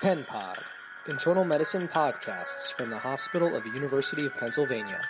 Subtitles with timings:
[0.00, 5.00] PennPOD, internal medicine podcasts from the Hospital of the University of Pennsylvania.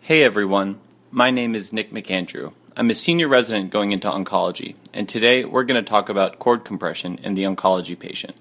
[0.00, 0.80] Hey everyone,
[1.12, 2.52] my name is Nick McAndrew.
[2.76, 6.64] I'm a senior resident going into oncology, and today we're going to talk about cord
[6.64, 8.34] compression in the oncology patient.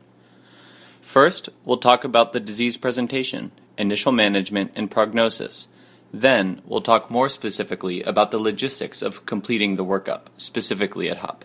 [1.04, 5.68] First, we'll talk about the disease presentation, initial management, and prognosis.
[6.18, 11.44] Then, we'll talk more specifically about the logistics of completing the workup, specifically at HUP.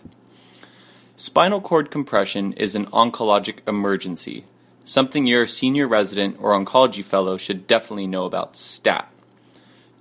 [1.17, 4.45] Spinal cord compression is an oncologic emergency,
[4.85, 9.13] something your senior resident or oncology fellow should definitely know about STAT.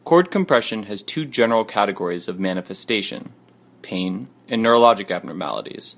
[0.04, 3.32] Cord compression has two general categories of manifestation
[3.82, 5.96] pain and neurologic abnormalities.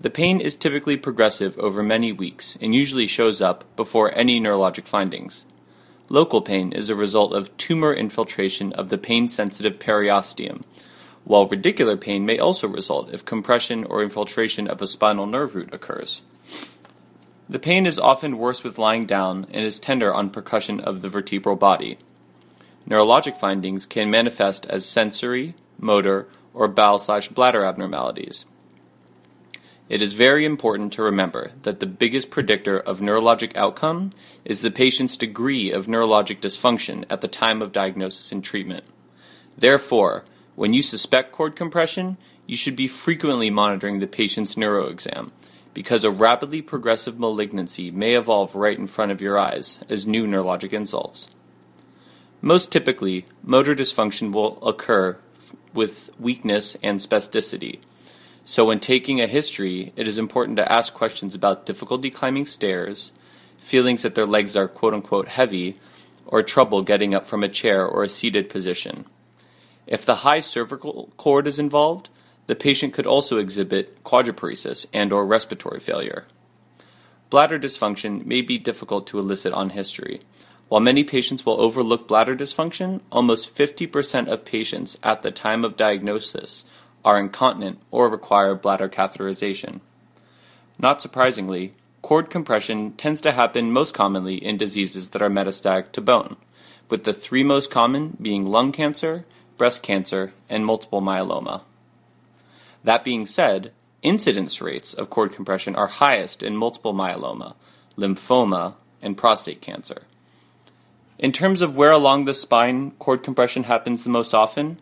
[0.00, 4.86] The pain is typically progressive over many weeks and usually shows up before any neurologic
[4.86, 5.44] findings.
[6.12, 10.64] Local pain is a result of tumor infiltration of the pain sensitive periosteum,
[11.22, 15.72] while radicular pain may also result if compression or infiltration of a spinal nerve root
[15.72, 16.22] occurs.
[17.48, 21.08] The pain is often worse with lying down and is tender on percussion of the
[21.08, 21.96] vertebral body.
[22.88, 28.46] Neurologic findings can manifest as sensory, motor, or bowel slash bladder abnormalities.
[29.90, 34.10] It is very important to remember that the biggest predictor of neurologic outcome
[34.44, 38.84] is the patient's degree of neurologic dysfunction at the time of diagnosis and treatment.
[39.58, 40.22] Therefore,
[40.54, 45.32] when you suspect cord compression, you should be frequently monitoring the patient's neuroexam
[45.74, 50.24] because a rapidly progressive malignancy may evolve right in front of your eyes as new
[50.24, 51.34] neurologic insults.
[52.40, 55.18] Most typically, motor dysfunction will occur
[55.74, 57.80] with weakness and spasticity
[58.44, 63.12] so, when taking a history, it is important to ask questions about difficulty climbing stairs,
[63.58, 65.76] feelings that their legs are quote unquote heavy,
[66.26, 69.04] or trouble getting up from a chair or a seated position.
[69.86, 72.08] If the high cervical cord is involved,
[72.46, 76.24] the patient could also exhibit quadriparesis and or respiratory failure.
[77.28, 80.20] Bladder dysfunction may be difficult to elicit on history.
[80.68, 85.76] While many patients will overlook bladder dysfunction, almost 50% of patients at the time of
[85.76, 86.64] diagnosis
[87.04, 89.80] are incontinent or require bladder catheterization.
[90.78, 91.72] Not surprisingly,
[92.02, 96.36] cord compression tends to happen most commonly in diseases that are metastatic to bone,
[96.88, 99.24] with the three most common being lung cancer,
[99.58, 101.62] breast cancer, and multiple myeloma.
[102.82, 103.72] That being said,
[104.02, 107.54] incidence rates of cord compression are highest in multiple myeloma,
[107.96, 110.02] lymphoma, and prostate cancer.
[111.18, 114.78] In terms of where along the spine cord compression happens the most often,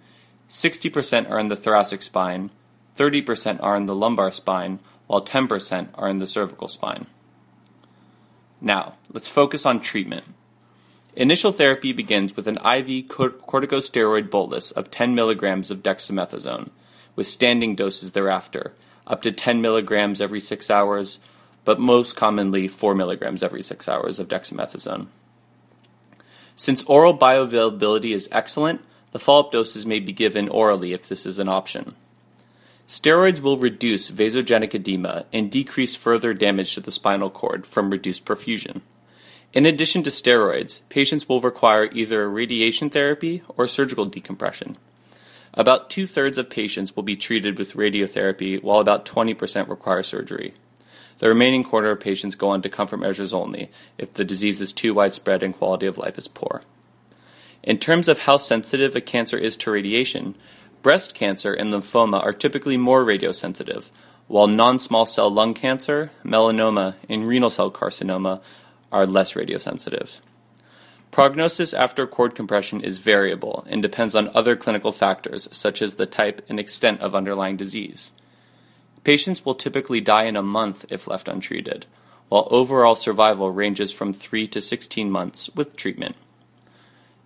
[0.50, 2.50] 60% are in the thoracic spine,
[2.97, 7.06] 30% are in the lumbar spine, while 10% are in the cervical spine.
[8.60, 10.25] Now, let's focus on treatment.
[11.14, 16.70] Initial therapy begins with an IV corticosteroid bolus of 10 milligrams of dexamethasone,
[17.16, 18.75] with standing doses thereafter,
[19.06, 21.19] up to 10 milligrams every 6 hours,
[21.64, 25.08] but most commonly 4 milligrams every 6 hours of dexamethasone.
[26.56, 28.81] Since oral bioavailability is excellent,
[29.12, 31.94] the follow up doses may be given orally if this is an option.
[32.86, 38.24] Steroids will reduce vasogenic edema and decrease further damage to the spinal cord from reduced
[38.24, 38.80] perfusion.
[39.52, 44.76] In addition to steroids, patients will require either radiation therapy or surgical decompression.
[45.54, 50.54] About two thirds of patients will be treated with radiotherapy, while about 20% require surgery.
[51.19, 54.72] The remaining quarter of patients go on to comfort measures only if the disease is
[54.72, 56.62] too widespread and quality of life is poor.
[57.69, 60.34] In terms of how sensitive a cancer is to radiation,
[60.81, 63.91] breast cancer and lymphoma are typically more radiosensitive,
[64.27, 68.41] while non small cell lung cancer, melanoma, and renal cell carcinoma
[68.91, 70.19] are less radiosensitive.
[71.11, 76.06] Prognosis after cord compression is variable and depends on other clinical factors such as the
[76.06, 78.12] type and extent of underlying disease.
[79.05, 81.85] Patients will typically die in a month if left untreated,
[82.31, 86.17] while overall survival ranges from 3 to 16 months with treatment.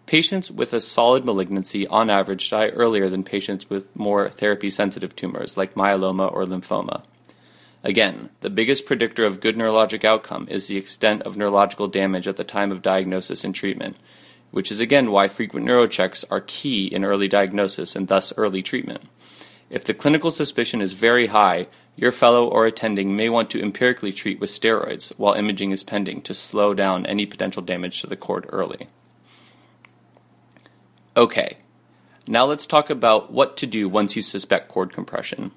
[0.07, 5.17] Patients with a solid malignancy on average die earlier than patients with more therapy sensitive
[5.17, 7.05] tumors like myeloma or lymphoma.
[7.85, 12.37] Again, the biggest predictor of good neurologic outcome is the extent of neurological damage at
[12.37, 13.97] the time of diagnosis and treatment,
[14.51, 19.03] which is again why frequent neurochecks are key in early diagnosis and thus early treatment.
[19.71, 21.67] If the clinical suspicion is very high,
[21.97, 26.23] your fellow or attending may want to empirically treat with steroids while imaging is pending
[26.23, 28.89] to slow down any potential damage to the cord early.
[31.15, 31.59] Okay,
[32.27, 35.51] now let's talk about what to do once you suspect cord compression.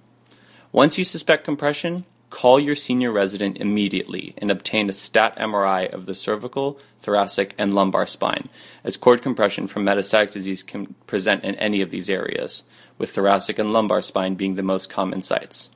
[0.74, 6.08] Once you suspect compression, call your senior resident immediately and obtain a stat MRI of
[6.08, 8.50] the cervical, thoracic, and lumbar spine,
[8.84, 12.64] as cord compression from metastatic disease can present in any of these areas,
[12.98, 15.70] with thoracic and lumbar spine being the most common sites.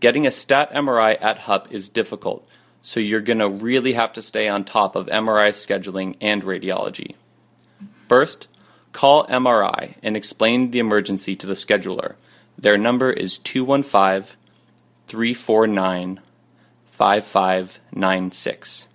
[0.00, 2.46] Getting a stat MRI at HUP is difficult,
[2.82, 7.14] so you're going to really have to stay on top of MRI scheduling and radiology.
[8.06, 8.48] First,
[8.96, 12.14] call MRI and explain the emergency to the scheduler.
[12.56, 14.34] Their number is 215
[15.06, 16.20] 349
[16.86, 18.88] 5596.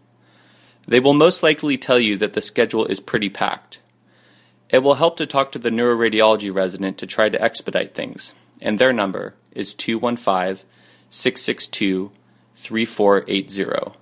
[0.87, 3.77] They will most likely tell you that the schedule is pretty packed.
[4.69, 8.79] It will help to talk to the neuroradiology resident to try to expedite things, and
[8.79, 10.65] their number is 215
[11.11, 12.11] 662
[12.55, 13.99] 3480.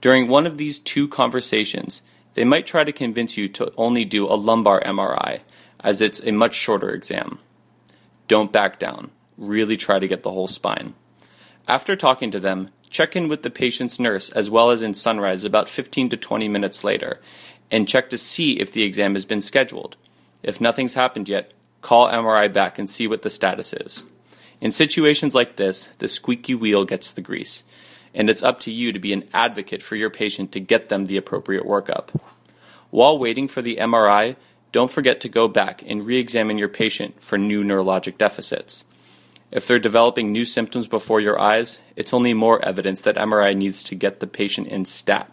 [0.00, 2.02] During one of these two conversations,
[2.38, 5.40] they might try to convince you to only do a lumbar MRI,
[5.80, 7.40] as it's a much shorter exam.
[8.28, 9.10] Don't back down.
[9.36, 10.94] Really try to get the whole spine.
[11.66, 15.42] After talking to them, check in with the patient's nurse as well as in Sunrise
[15.42, 17.18] about 15 to 20 minutes later
[17.72, 19.96] and check to see if the exam has been scheduled.
[20.44, 24.04] If nothing's happened yet, call MRI back and see what the status is.
[24.60, 27.64] In situations like this, the squeaky wheel gets the grease,
[28.18, 31.06] and it's up to you to be an advocate for your patient to get them
[31.06, 32.08] the appropriate workup.
[32.90, 34.34] While waiting for the MRI,
[34.72, 38.84] don't forget to go back and re examine your patient for new neurologic deficits.
[39.52, 43.82] If they're developing new symptoms before your eyes, it's only more evidence that MRI needs
[43.84, 45.32] to get the patient in stat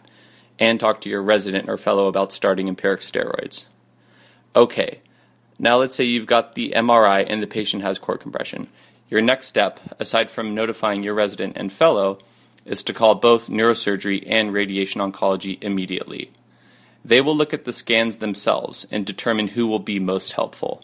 [0.58, 3.66] and talk to your resident or fellow about starting empiric steroids.
[4.54, 5.00] Okay,
[5.58, 8.68] now let's say you've got the MRI and the patient has cord compression.
[9.10, 12.18] Your next step, aside from notifying your resident and fellow,
[12.66, 16.30] is to call both neurosurgery and radiation oncology immediately.
[17.04, 20.82] They will look at the scans themselves and determine who will be most helpful.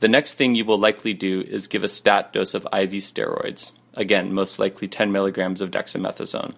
[0.00, 3.72] The next thing you will likely do is give a stat dose of IV steroids,
[3.94, 6.54] again, most likely 10 milligrams of dexamethasone.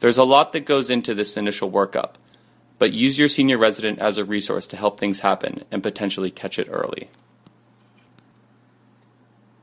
[0.00, 2.12] There's a lot that goes into this initial workup,
[2.78, 6.58] but use your senior resident as a resource to help things happen and potentially catch
[6.58, 7.08] it early.